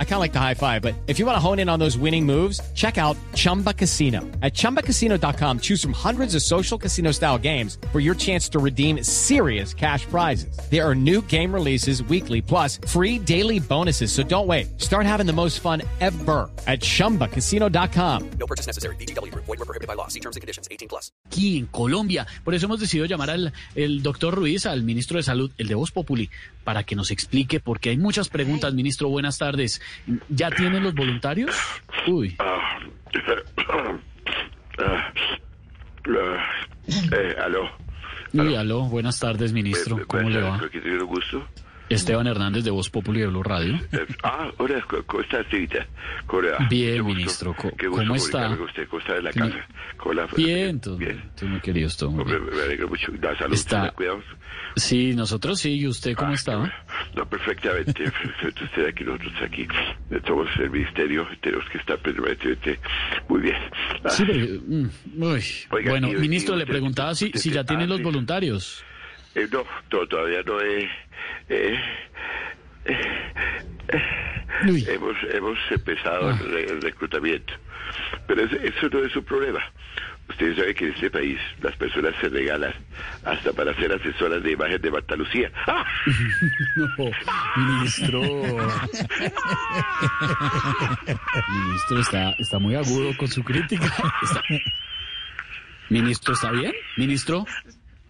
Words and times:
I 0.00 0.04
kind 0.04 0.14
of 0.14 0.20
like 0.20 0.32
the 0.32 0.40
high 0.40 0.54
five, 0.54 0.82
but 0.82 0.96
if 1.06 1.20
you 1.20 1.26
want 1.26 1.36
to 1.36 1.40
hone 1.40 1.60
in 1.60 1.68
on 1.68 1.78
those 1.78 1.96
winning 1.96 2.26
moves, 2.26 2.60
check 2.74 2.98
out 2.98 3.16
Chumba 3.34 3.72
Casino. 3.72 4.22
At 4.42 4.54
ChumbaCasino.com, 4.54 5.60
choose 5.60 5.80
from 5.80 5.92
hundreds 5.92 6.34
of 6.34 6.42
social 6.42 6.76
casino 6.76 7.12
style 7.12 7.38
games 7.38 7.78
for 7.92 8.00
your 8.00 8.16
chance 8.16 8.48
to 8.48 8.58
redeem 8.58 9.04
serious 9.04 9.72
cash 9.72 10.04
prizes. 10.06 10.58
There 10.68 10.84
are 10.84 10.96
new 10.96 11.22
game 11.22 11.54
releases 11.54 12.02
weekly, 12.02 12.42
plus 12.42 12.80
free 12.88 13.20
daily 13.20 13.60
bonuses. 13.60 14.10
So 14.10 14.24
don't 14.24 14.48
wait. 14.48 14.80
Start 14.80 15.06
having 15.06 15.26
the 15.26 15.32
most 15.32 15.60
fun 15.60 15.82
ever 16.00 16.50
at 16.66 16.80
ChumbaCasino.com. 16.80 18.30
No 18.40 18.46
purchase 18.48 18.66
necessary. 18.66 18.96
BGW. 18.96 19.32
Void 19.34 19.46
were 19.46 19.56
prohibited 19.58 19.86
by 19.86 19.94
law. 19.94 20.08
See 20.08 20.20
terms 20.20 20.34
and 20.34 20.40
conditions. 20.40 20.66
18 20.72 20.88
plus. 20.88 21.12
aquí 21.38 21.58
en 21.58 21.66
Colombia. 21.66 22.26
Por 22.44 22.54
eso 22.54 22.66
hemos 22.66 22.80
decidido 22.80 23.06
llamar 23.06 23.30
al 23.30 23.52
el 23.74 24.02
doctor 24.02 24.34
Ruiz, 24.34 24.66
al 24.66 24.82
ministro 24.82 25.18
de 25.18 25.22
Salud, 25.22 25.52
el 25.58 25.68
de 25.68 25.74
Voz 25.74 25.92
Populi, 25.92 26.30
para 26.64 26.82
que 26.84 26.96
nos 26.96 27.10
explique, 27.10 27.60
porque 27.60 27.90
hay 27.90 27.96
muchas 27.96 28.28
preguntas. 28.28 28.74
Ministro, 28.74 29.08
buenas 29.08 29.38
tardes. 29.38 29.80
¿Ya 30.28 30.50
tienen 30.50 30.82
los 30.82 30.94
voluntarios? 30.94 31.54
Uy, 32.06 32.36
Ah, 32.38 32.78
ah, 34.78 35.12
eh, 37.12 37.36
aló. 37.42 37.68
uy, 38.32 38.54
aló, 38.54 38.82
buenas 38.84 39.18
tardes, 39.18 39.52
ministro. 39.52 39.98
Eh, 39.98 40.04
¿Cómo 40.06 40.30
le 40.30 40.40
va? 40.40 40.60
Esteban 41.88 42.26
Hernández 42.26 42.64
de 42.64 42.70
Voz 42.70 42.90
Populi 42.90 43.20
de 43.20 43.26
Blue 43.28 43.42
Radio. 43.42 43.74
Eh, 43.92 44.06
ah, 44.22 44.50
hola, 44.58 44.84
¿cómo 45.06 45.22
va? 46.50 46.66
Bien, 46.68 47.04
ministro, 47.04 47.54
¿cómo 47.54 48.14
está? 48.14 48.54
está 48.98 49.16
en 49.16 49.24
la 49.24 49.32
¿Cómo- 49.32 49.46
casa? 49.50 49.66
¿Cómo 49.96 50.12
la- 50.14 50.26
Bien, 50.36 50.80
todo, 50.80 50.96
Bien. 50.98 51.22
muy 51.42 51.60
querido, 51.60 51.88
todo 51.98 52.10
muy 52.10 52.24
bien. 52.24 52.44
me 52.44 52.62
alegro 52.62 52.88
mucho. 52.88 53.12
La 53.22 53.36
salud, 53.38 53.54
Está-. 53.54 53.94
Sí, 54.76 55.14
nosotros 55.14 55.58
sí. 55.60 55.78
¿Y 55.80 55.86
usted 55.88 56.14
cómo 56.14 56.30
Ah, 56.32 56.34
está? 56.34 56.56
No, 57.14 57.26
perfectamente. 57.28 58.04
Usted 58.62 58.86
aquí, 58.86 59.02
nosotros 59.04 59.32
aquí. 59.42 59.66
Somos 60.26 60.48
el 60.58 60.70
ministerio. 60.70 61.26
Tenemos 61.40 61.68
que 61.70 61.78
estar 61.78 61.98
permanentemente 61.98 62.78
muy 63.28 63.40
bien. 63.40 63.56
Ah, 64.04 64.10
Sí, 64.10 64.24
pero, 64.26 64.60
mm, 64.66 64.88
uy. 65.22 65.44
Oiga, 65.70 65.90
Bueno, 65.90 66.08
ministro, 66.12 66.54
le 66.54 66.66
preguntaba 66.66 67.14
si, 67.14 67.32
si 67.34 67.50
ya 67.50 67.64
tienen 67.64 67.86
ah, 67.86 67.90
los 67.90 67.98
sí. 67.98 68.04
voluntarios. 68.04 68.84
Eh, 69.38 69.48
no, 69.52 69.64
to- 69.88 70.06
todavía 70.08 70.42
no 70.44 70.60
he... 70.60 70.88
eh, 71.48 71.78
hemos, 74.88 75.16
hemos 75.32 75.58
empezado 75.70 76.30
Ah. 76.30 76.38
el, 76.40 76.50
re- 76.52 76.64
el 76.70 76.82
reclutamiento. 76.82 77.54
Pero 78.26 78.42
eso 78.42 78.88
no 78.90 78.98
es 79.04 79.14
un 79.16 79.24
problema. 79.24 79.60
Ustedes 80.28 80.56
saben 80.58 80.74
que 80.74 80.86
en 80.88 80.92
este 80.94 81.10
país 81.10 81.38
las 81.62 81.74
personas 81.76 82.14
se 82.20 82.28
regalan 82.28 82.74
hasta 83.24 83.50
para 83.54 83.74
ser 83.76 83.92
asesoras 83.92 84.42
de 84.42 84.52
imagen 84.52 84.80
de 84.82 84.90
Marta 84.90 85.16
Lucía. 85.16 85.50
¡Ah! 85.66 85.84
No, 86.76 86.86
ministro. 87.56 88.20
ministro, 91.48 92.00
está, 92.00 92.30
está 92.38 92.58
muy 92.58 92.74
agudo 92.74 93.16
con 93.16 93.28
su 93.28 93.42
crítica. 93.42 93.86
Está- 94.22 94.42
Ministro, 95.90 96.34
¿está 96.34 96.50
bien? 96.50 96.72
Ministro, 96.98 97.46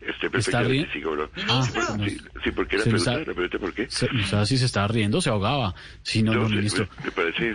Estoy 0.09 0.31
¿Está 0.41 0.63
bien? 0.63 0.89
sí, 0.93 1.01
¿cómo 1.03 1.17
no? 1.17 1.29
Ah, 1.49 1.63
sí, 1.63 1.79
no. 1.79 2.05
sí, 2.05 2.19
sí, 2.43 2.51
¿por 2.53 2.67
qué 2.67 2.79
la 2.79 2.85
Se 2.85 2.91
nos 2.91 3.03
pregunta? 3.05 3.13
ha- 3.13 3.19
¿La 3.29 3.35
pregunta 3.35 3.59
por 3.59 3.75
qué? 3.75 3.87
se- 3.91 4.07
o 4.07 4.27
sea, 4.27 4.47
si 4.47 4.57
se 4.57 4.65
estaba 4.65 4.89
riendo, 4.89 5.21
se 5.21 5.29
ahogaba. 5.29 5.75
Sí, 6.03 6.23
no, 6.23 6.33
no, 6.35 6.49
sé, 6.49 6.55
ministro. 6.55 6.89
Me, 6.99 7.05
me 7.05 7.11
parece... 7.11 7.55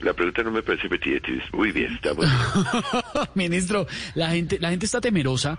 La 0.00 0.14
pregunta 0.14 0.42
no 0.42 0.50
me 0.52 0.62
parece 0.62 0.88
metida. 0.88 1.18
Muy 1.52 1.70
bien, 1.72 1.92
estamos... 1.94 2.26
ministro, 3.34 3.86
la 4.14 4.30
gente, 4.30 4.58
la 4.58 4.70
gente 4.70 4.86
está 4.86 5.00
temerosa 5.00 5.58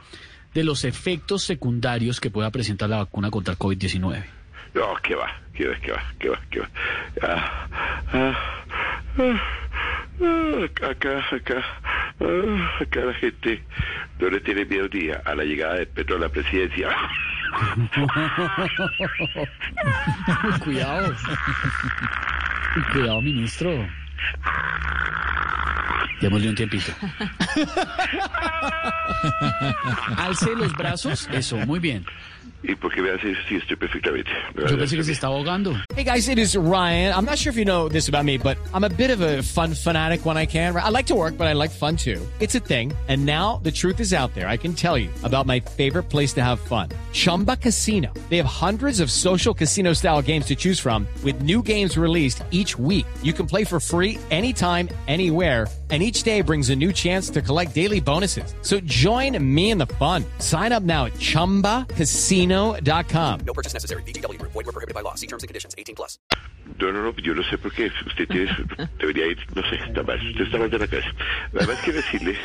de 0.54 0.64
los 0.64 0.84
efectos 0.86 1.44
secundarios 1.44 2.20
que 2.20 2.30
pueda 2.32 2.50
presentar 2.52 2.90
la 2.90 2.98
vacuna 2.98 3.30
contra 3.30 3.54
el 3.54 3.60
COVID-19. 3.60 4.24
No, 4.74 4.96
que 5.04 5.14
va, 5.16 5.28
que 5.54 5.68
va, 5.68 5.76
que 5.80 5.92
va, 5.92 6.04
que 6.20 6.30
va, 6.30 6.40
que 6.50 6.60
va. 6.62 6.70
Ah, 7.22 7.68
ah, 8.12 8.38
ah, 9.20 9.42
ah, 10.22 10.90
acá, 10.90 11.20
acá, 11.32 11.64
ah, 12.20 12.80
acá 12.82 13.00
la 13.06 13.14
gente 13.16 13.62
no 14.24 14.30
le 14.30 14.40
tiene 14.40 14.66
miedo 14.66 14.88
ni 14.94 15.10
a, 15.10 15.22
a 15.26 15.36
la 15.36 15.44
llegada 15.44 15.76
de 15.76 15.86
Petro 15.86 16.16
a 16.16 16.20
la 16.20 16.30
presidencia. 16.30 16.90
Cuidado. 20.64 21.14
Cuidado, 22.94 23.22
ministro. 23.22 23.86
Démosle 26.22 26.50
un 26.50 26.56
tiempito. 26.56 26.92
Alce 30.18 30.56
los 30.56 30.74
brazos. 30.74 31.28
Eso, 31.32 31.58
muy 31.66 31.80
bien. 31.80 32.06
¿Y 32.64 32.76
por 32.76 32.94
qué 32.94 33.02
me 33.02 33.12
hace? 33.12 33.36
Sí, 33.48 33.56
estoy 33.56 33.76
perfectamente. 33.76 34.32
Yo 34.56 34.78
pensé 34.78 34.96
que 34.96 35.04
se 35.04 35.12
estaba 35.12 35.36
ahogando. 35.36 35.74
Hey 35.96 36.06
guys, 36.06 36.30
it 36.30 36.38
is 36.38 36.56
Ryan. 36.56 37.14
I'm 37.14 37.26
not 37.26 37.38
sure 37.38 37.52
if 37.52 37.58
you 37.58 37.66
know 37.66 37.90
this 37.90 38.08
about 38.08 38.24
me, 38.24 38.38
but 38.38 38.58
I'm 38.74 38.86
a 38.86 38.90
bit 38.90 39.12
of 39.12 39.20
a 39.20 39.44
fun 39.44 39.74
fanatic 39.74 40.26
when 40.26 40.38
I 40.38 40.46
can. 40.46 40.74
I 40.76 40.90
like 40.90 41.08
to 41.08 41.16
work, 41.16 41.38
but 41.38 41.48
I 41.48 41.54
like 41.54 41.72
fun 41.72 41.98
too. 41.98 42.22
It's 42.40 42.56
a 42.56 42.62
thing. 42.62 42.94
And 43.10 43.26
now 43.26 43.60
the 43.64 43.72
truth 43.72 44.00
is 44.00 44.14
out 44.14 44.34
there. 44.34 44.48
I 44.48 44.56
can 44.56 44.74
tell 44.74 44.98
you 44.98 45.10
about 45.24 45.46
my 45.46 45.60
favorite 45.60 46.04
place 46.04 46.32
to 46.34 46.42
have 46.42 46.60
fun. 46.62 46.88
Chumba 47.12 47.58
Casino. 47.58 48.14
They 48.30 48.38
have 48.38 48.46
hundreds 48.46 49.02
of 49.02 49.12
social 49.12 49.54
casino 49.54 49.92
style 49.94 50.22
games 50.22 50.46
to 50.46 50.56
choose 50.56 50.80
from 50.80 51.06
with 51.22 51.42
new 51.42 51.62
games 51.62 51.98
released 51.98 52.44
each 52.52 52.80
week. 52.80 53.06
You 53.24 53.34
can 53.34 53.46
play 53.46 53.66
for 53.66 53.82
free 53.82 54.13
anytime, 54.32 54.90
anywhere. 55.08 55.68
And 55.92 56.02
each 56.02 56.24
day 56.24 56.42
brings 56.42 56.72
a 56.72 56.76
new 56.76 56.92
chance 56.92 57.30
to 57.30 57.44
collect 57.44 57.76
daily 57.76 58.00
bonuses. 58.00 58.56
So 58.64 58.80
join 58.80 59.38
me 59.54 59.70
in 59.70 59.78
the 59.78 59.86
fun. 59.86 60.26
Sign 60.40 60.72
up 60.72 60.82
now 60.82 61.06
at 61.06 61.14
chumbacasino.com. 61.14 63.40
No 63.46 63.54
purchase 63.54 63.74
necessary. 63.74 64.02
BGW. 64.02 64.42
Void 64.42 64.66
were 64.66 64.72
prohibited 64.72 64.96
by 64.96 65.02
law. 65.02 65.14
See 65.14 65.28
terms 65.28 65.44
and 65.44 65.50
conditions. 65.50 65.76
18 65.78 65.94
plus. 65.94 66.18
No, 66.80 66.90
no, 66.92 67.04
no, 67.04 67.14
yo 67.22 67.36
no 67.36 67.44
sé 67.44 67.60
por 67.60 67.72
qué. 67.74 67.92
Usted 68.08 68.28
tiene, 68.28 68.50
debería 69.00 69.28
ir, 69.28 69.38
no 69.54 69.62
sé, 69.70 69.76
está 69.76 70.02
mal. 70.02 70.18
Usted 70.32 70.46
está 70.46 70.58
mal 70.58 70.72
de 70.72 70.80
la 70.80 70.88
cabeza. 70.88 71.10
Además, 71.54 71.80
quiero 71.84 72.02
decirle 72.02 72.36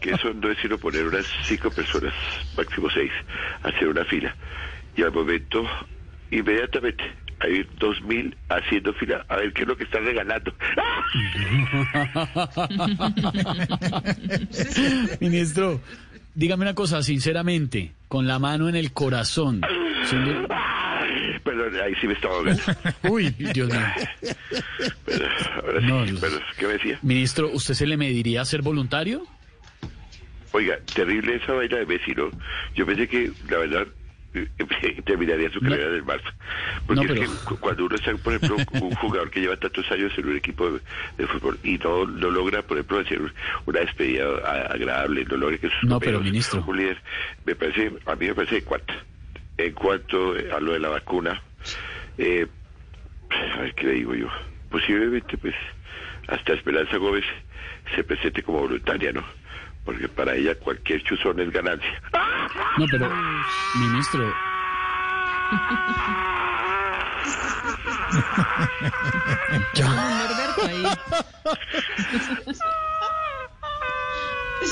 que 0.00 0.10
eso 0.12 0.32
no 0.34 0.52
es 0.52 0.58
sino 0.62 0.78
poner 0.78 1.04
unas 1.04 1.26
cinco 1.46 1.68
personas, 1.70 2.14
máximo 2.56 2.88
seis, 2.90 3.10
a 3.64 3.68
hacer 3.68 3.88
una 3.88 4.04
fila. 4.04 4.36
Y 4.96 5.02
al 5.02 5.10
momento, 5.12 5.64
inmediatamente, 6.30 7.02
hay 7.40 7.64
dos 7.78 8.00
mil 8.02 8.36
haciendo 8.48 8.92
fila 8.94 9.24
a 9.28 9.36
ver 9.36 9.52
qué 9.52 9.62
es 9.62 9.68
lo 9.68 9.76
que 9.76 9.84
están 9.84 10.04
regalando. 10.04 10.52
Ministro, 15.20 15.80
dígame 16.34 16.62
una 16.62 16.74
cosa, 16.74 17.02
sinceramente, 17.02 17.92
con 18.08 18.26
la 18.26 18.38
mano 18.38 18.68
en 18.68 18.76
el 18.76 18.92
corazón. 18.92 19.60
siendo- 20.04 20.46
Ay, 20.50 21.38
Perdón, 21.44 21.74
ahí 21.82 21.94
sí 22.00 22.06
me 22.06 22.14
estaba 22.14 22.34
ahogando. 22.34 22.62
Uy, 23.10 23.30
Dios 23.30 23.68
mío. 23.68 23.78
Pero, 25.04 25.26
ahora 25.64 25.80
sí, 25.80 25.86
No, 25.86 26.04
pero, 26.20 26.38
¿qué 26.58 26.66
me 26.66 26.72
decía? 26.74 26.98
Ministro, 27.02 27.50
¿usted 27.52 27.74
se 27.74 27.86
le 27.86 27.96
mediría 27.96 28.42
a 28.42 28.44
ser 28.44 28.62
voluntario? 28.62 29.22
Oiga, 30.52 30.78
terrible 30.94 31.36
esa 31.36 31.52
vaina 31.52 31.76
de 31.78 31.86
Messi, 31.86 32.12
¿no? 32.12 32.30
Yo 32.74 32.86
pensé 32.86 33.06
que, 33.08 33.30
la 33.50 33.58
verdad, 33.58 33.86
terminaría 35.04 35.50
su 35.50 35.60
No. 35.60 35.70
carrera 35.70 35.90
del 35.90 36.04
Barça. 36.04 36.32
Porque 36.86 37.06
No, 37.06 37.14
es 37.14 37.20
que 37.20 37.36
cu- 37.44 37.58
cuando 37.58 37.86
uno 37.86 37.96
está, 37.96 38.14
por 38.16 38.34
ejemplo, 38.34 38.56
un 38.80 38.94
jugador 38.96 39.30
que 39.30 39.40
lleva 39.40 39.56
tantos 39.56 39.90
años 39.90 40.12
en 40.16 40.28
un 40.28 40.36
equipo 40.36 40.70
de, 40.70 40.80
de 41.16 41.26
fútbol 41.26 41.58
y 41.62 41.78
no, 41.78 42.06
no 42.06 42.30
logra, 42.30 42.62
por 42.62 42.76
ejemplo, 42.76 42.98
hacer 43.00 43.20
una 43.66 43.80
despedida 43.80 44.26
agradable, 44.70 45.24
no 45.24 45.36
logra 45.36 45.58
que 45.58 45.70
sus 45.70 45.88
No, 45.88 45.98
pero, 46.00 46.20
ministro. 46.20 46.64
un 46.66 46.76
líder, 46.76 47.00
me 47.44 47.54
parece, 47.54 47.92
a 48.06 48.14
mí 48.16 48.26
me 48.26 48.34
parece 48.34 48.58
en 48.58 48.64
cuanto, 48.64 48.94
en 49.56 49.72
cuanto 49.72 50.34
a 50.54 50.60
lo 50.60 50.72
de 50.72 50.78
la 50.80 50.88
vacuna, 50.90 51.42
eh, 52.18 52.46
a 53.30 53.60
ver 53.60 53.74
qué 53.74 53.86
le 53.86 53.92
digo 53.94 54.14
yo, 54.14 54.28
posiblemente 54.70 55.36
pues 55.38 55.54
hasta 56.28 56.52
Esperanza 56.54 56.96
Gómez 56.98 57.24
se 57.94 58.04
presente 58.04 58.42
como 58.42 58.60
voluntaria, 58.60 59.12
¿no? 59.12 59.24
Porque 59.88 60.06
para 60.06 60.34
ella 60.34 60.54
cualquier 60.54 61.02
chuzón 61.02 61.40
es 61.40 61.50
ganancia. 61.50 62.02
No, 62.76 62.84
pero, 62.90 63.10
ministro. 63.80 64.20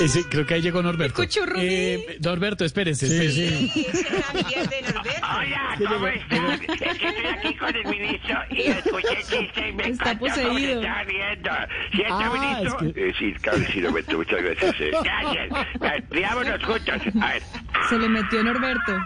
ese, 0.01 0.23
creo 0.29 0.45
que 0.45 0.53
ahí 0.55 0.61
llegó 0.61 0.81
Norberto. 0.81 1.21
Escucho, 1.21 1.45
Rubí. 1.45 1.61
Eh, 1.63 2.17
Norberto, 2.21 2.65
espérese, 2.65 3.07
espérese. 3.07 3.41
De 4.67 4.81
Norberto. 4.93 5.01
Hola, 5.23 5.77
¿cómo 5.89 6.07
están? 6.07 6.51
Es 6.51 6.59
que 6.59 6.73
estoy 7.07 7.25
aquí 7.25 7.55
con 7.55 7.75
el 7.75 7.85
ministro 7.85 8.37
y 8.51 8.61
escuché 8.61 9.13
el 9.19 9.23
chiste 9.23 9.69
y 9.69 9.73
me 9.73 9.89
Está 9.89 10.17
poseído. 10.17 10.81
está 10.81 11.03
riendo. 11.03 11.49
¿Cierto, 11.91 12.13
Ah, 12.19 12.33
ministro? 12.59 12.87
es 12.87 12.93
que- 12.93 13.09
Eh, 13.09 13.13
sí, 13.17 13.33
claro, 13.41 13.59
sí, 13.71 13.81
Roberto, 13.81 14.17
muchas 14.17 14.41
gracias. 14.41 14.75
eh. 14.79 14.91
Gracias. 15.03 16.09
Riámonos 16.09 16.63
juntos. 16.63 17.01
A 17.21 17.27
ver. 17.33 17.43
Se 17.89 17.97
le 17.99 18.09
metió 18.09 18.43
Norberto. 18.43 18.97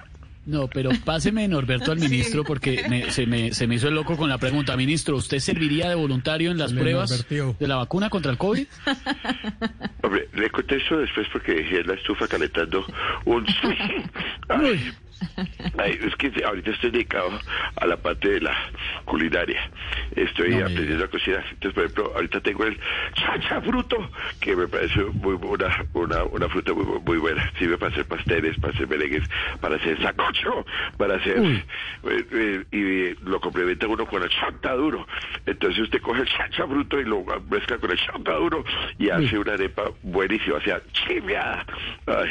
No, 0.43 0.67
pero 0.67 0.89
páseme 1.05 1.47
Norberto 1.47 1.91
al 1.91 1.99
ministro 1.99 2.43
porque 2.43 2.83
me- 2.89 3.11
se, 3.11 3.27
me, 3.27 3.53
se 3.53 3.67
me 3.67 3.75
hizo 3.75 3.88
el 3.89 3.93
loco 3.93 4.17
con 4.17 4.27
la 4.27 4.39
pregunta. 4.39 4.75
Ministro, 4.75 5.15
¿usted 5.15 5.38
serviría 5.38 5.88
de 5.88 5.93
voluntario 5.95 6.49
en 6.49 6.57
las 6.57 6.73
pruebas 6.73 7.25
de 7.29 7.67
la 7.67 7.75
vacuna 7.75 8.09
contra 8.09 8.31
el 8.31 8.39
COVID? 8.39 8.65
Le 10.41 10.49
contesto 10.49 10.97
después 10.97 11.27
porque 11.31 11.53
dejé 11.53 11.83
la 11.83 11.93
estufa 11.93 12.27
calentando 12.27 12.83
un... 13.25 13.45
Ay, 14.49 14.91
es 15.79 16.15
que 16.15 16.31
ahorita 16.44 16.71
estoy 16.71 16.91
dedicado 16.91 17.31
a 17.75 17.85
la 17.85 17.97
parte 17.97 18.29
de 18.29 18.41
la 18.41 18.56
culinaria. 19.06 19.69
Estoy 20.15 20.56
No 20.56 20.65
aprendiendo 20.65 21.06
a 21.06 21.07
cocinar. 21.07 21.45
Entonces, 21.51 21.73
por 21.73 21.83
ejemplo, 21.83 22.12
ahorita 22.15 22.39
tengo 22.41 22.65
el 22.65 22.77
chacha 23.13 23.62
fruto, 23.62 24.09
que 24.39 24.56
me 24.56 24.68
parece 24.68 25.03
muy 25.03 25.35
una, 25.41 25.85
una, 25.94 26.23
una 26.25 26.50
fruta 26.50 26.73
muy, 26.73 26.85
muy 27.00 27.18
buena. 27.18 27.51
Sirve 27.57 27.77
para 27.77 27.91
hacer 27.91 28.06
pasteles, 28.06 28.57
para 28.59 28.73
hacer 28.73 28.88
merengues, 28.88 29.23
para 29.59 29.75
hacer 29.75 30.01
sacocho, 30.01 30.65
para 30.97 31.15
hacer... 31.15 31.38
Eh, 32.03 32.25
eh, 32.31 32.65
y 32.71 33.25
lo 33.29 33.39
complementa 33.39 33.88
uno 33.88 34.06
con 34.06 34.24
el 34.24 34.29
chontaduro. 34.29 35.07
Entonces 35.45 35.81
usted 35.81 36.01
coge 36.01 36.21
el 36.21 36.27
chacha 36.27 36.67
fruto 36.67 37.00
y 37.00 37.06
lo 37.06 37.24
mezcla 37.50 37.77
con 37.77 37.91
el 37.91 37.97
chontaduro 37.97 38.63
y 38.97 39.09
hace 39.09 39.38
una 39.38 39.53
arepa 39.53 39.91
buenísima, 40.03 40.57
o 40.57 40.62
sea, 40.62 40.81
chiviada. 40.94 41.65
Ay. 42.06 42.29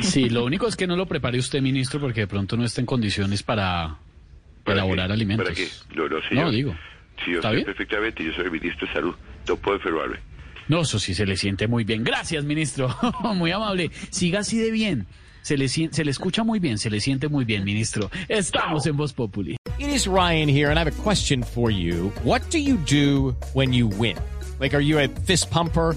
Sí, 0.00 0.30
lo 0.30 0.44
único 0.44 0.66
es 0.66 0.76
que 0.76 0.86
no 0.86 0.96
lo 0.96 1.06
prepare 1.06 1.38
usted, 1.38 1.60
ministro, 1.60 2.00
porque 2.00 2.20
de 2.20 2.26
pronto 2.26 2.56
no 2.56 2.64
está 2.64 2.77
en 2.78 2.86
condiciones 2.86 3.42
para 3.42 3.96
¿Para 4.64 4.78
elaborar 4.80 5.08
qué? 5.08 5.12
alimentos. 5.14 5.44
¿Para 5.46 5.56
qué? 5.56 5.68
No, 5.94 6.08
no, 6.08 6.16
sí. 6.28 6.34
No, 6.34 6.42
yo- 6.46 6.50
digo. 6.50 6.76
Sí, 7.24 7.32
yo 7.32 7.36
¿Está 7.38 7.48
sé 7.50 7.54
bien? 7.56 7.66
perfectamente, 7.66 8.24
yo 8.24 8.32
soy 8.32 8.50
ministro 8.50 8.86
de 8.86 8.92
salud, 8.92 9.14
no 9.48 9.56
puedo 9.56 9.76
enfermarme. 9.76 10.18
No, 10.68 10.82
eso 10.82 10.98
sí 10.98 11.14
se 11.14 11.26
le 11.26 11.36
siente 11.36 11.66
muy 11.66 11.82
bien. 11.84 12.04
Gracias, 12.04 12.44
ministro. 12.44 12.94
muy 13.34 13.50
amable. 13.50 13.90
Siga 14.10 14.40
así 14.40 14.58
de 14.58 14.70
bien. 14.70 15.06
Se 15.42 15.56
le, 15.56 15.66
se 15.68 16.04
le 16.04 16.10
escucha 16.10 16.44
muy 16.44 16.58
bien, 16.58 16.76
se 16.78 16.90
le 16.90 17.00
siente 17.00 17.28
muy 17.28 17.44
bien, 17.46 17.64
ministro. 17.64 18.10
Estamos 18.28 18.86
en 18.86 18.96
Voz 18.98 19.14
Populi. 19.14 19.56
It 19.78 19.88
is 19.88 20.06
Ryan 20.06 20.48
here, 20.48 20.66
and 20.68 20.76
I 20.76 20.80
have 20.80 20.88
a 20.88 21.02
question 21.02 21.42
for 21.42 21.70
you. 21.70 22.12
What 22.22 22.42
do 22.50 22.58
you 22.58 22.76
do 22.86 23.34
when 23.54 23.72
you 23.72 23.86
win? 23.88 24.16
Like, 24.60 24.74
are 24.76 24.84
you 24.84 24.98
a 24.98 25.08
fist 25.24 25.50
pumper? 25.50 25.96